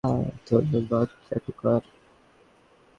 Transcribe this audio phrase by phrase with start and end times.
[0.47, 1.81] ধন্যবাদ, চাটুকার।